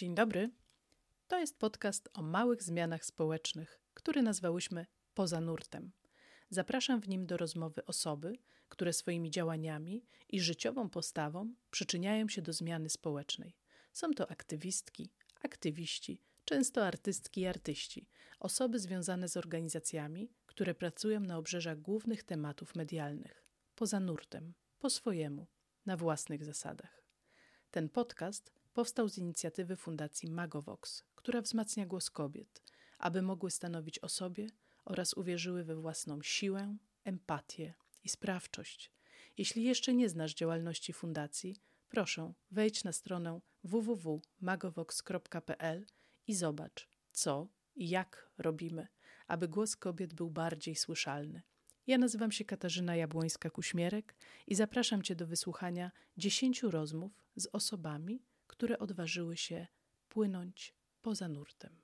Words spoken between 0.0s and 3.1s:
Dzień dobry. To jest podcast o małych zmianach